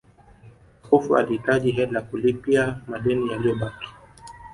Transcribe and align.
Askofu 0.83 1.17
alihitaji 1.17 1.71
hela 1.71 2.01
kulipia 2.01 2.77
madeni 2.87 3.31
yaliyobaki 3.31 3.87